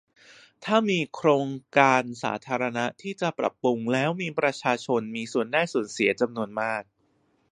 [0.65, 1.47] ถ้ามีโครง
[1.77, 6.83] การสาธารณะที่จะปรับปรุงแล้วมีประชาชนมีส่วนได้ส่วนเสียจำนวนมาก